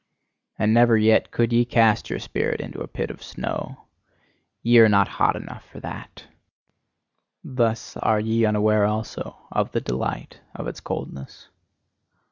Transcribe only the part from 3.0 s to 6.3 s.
of snow: ye are not hot enough for that!